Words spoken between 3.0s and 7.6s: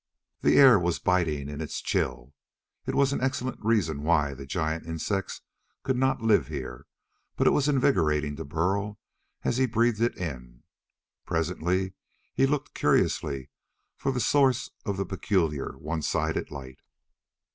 an excellent reason why the giant insects could not live here, but it